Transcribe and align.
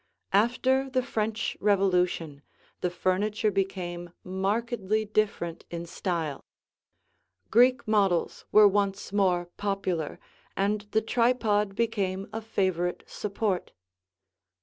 After 0.33 0.89
the 0.89 1.03
French 1.03 1.55
Revolution, 1.59 2.41
the 2.79 2.89
furniture 2.89 3.51
became 3.51 4.09
markedly 4.23 5.05
different 5.05 5.63
in 5.69 5.85
style; 5.85 6.43
Greek 7.51 7.87
models 7.87 8.43
were 8.51 8.67
once 8.67 9.13
more 9.13 9.51
popular, 9.57 10.19
and 10.57 10.87
the 10.89 11.01
tripod 11.03 11.75
became 11.75 12.27
a 12.33 12.41
favorite 12.41 13.03
support. 13.05 13.73